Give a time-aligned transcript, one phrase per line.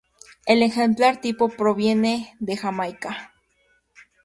[0.47, 3.35] El ejemplar tipo proviene de Jamaica.